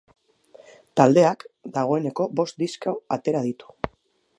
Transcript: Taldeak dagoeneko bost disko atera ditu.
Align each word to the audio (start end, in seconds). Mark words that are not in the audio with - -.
Taldeak 1.01 1.45
dagoeneko 1.77 2.29
bost 2.41 2.61
disko 2.67 2.97
atera 3.19 3.49
ditu. 3.51 3.75